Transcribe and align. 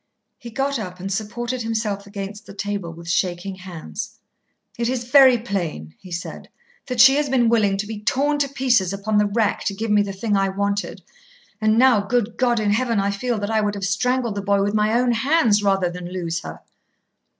He 0.39 0.49
got 0.49 0.79
up 0.79 0.99
and 0.99 1.13
supported 1.13 1.61
himself 1.61 2.07
against 2.07 2.47
the 2.47 2.55
table 2.55 2.91
with 2.91 3.05
the 3.05 3.11
shaking 3.11 3.53
hands. 3.57 4.17
"It 4.79 4.89
is 4.89 5.03
very 5.03 5.37
plain," 5.37 5.93
he 5.99 6.11
said, 6.11 6.49
"that 6.87 6.99
she 6.99 7.17
has 7.17 7.29
been 7.29 7.49
willing 7.49 7.77
to 7.77 7.85
be 7.85 8.01
torn 8.01 8.39
to 8.39 8.49
pieces 8.49 8.93
upon 8.93 9.19
the 9.19 9.27
rack 9.27 9.63
to 9.65 9.75
give 9.75 9.91
me 9.91 10.01
the 10.01 10.11
thing 10.11 10.35
I 10.35 10.49
wanted. 10.49 11.03
And 11.61 11.77
now, 11.77 11.99
good 12.01 12.35
God 12.37 12.59
in 12.59 12.71
heaven, 12.71 12.99
I 12.99 13.11
feel 13.11 13.37
that 13.37 13.51
I 13.51 13.61
would 13.61 13.75
have 13.75 13.85
strangled 13.85 14.33
the 14.33 14.41
boy 14.41 14.63
with 14.63 14.73
my 14.73 14.99
own 14.99 15.11
hands 15.11 15.61
rather 15.61 15.87
than 15.91 16.11
lose 16.11 16.39
her." 16.39 16.61